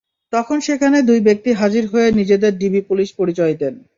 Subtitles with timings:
[0.33, 3.75] তখন সেখানে দুই ব্যক্তি হাজির হয়ে নিজেদের ডিবি পুলিশ পরিচয় দেন।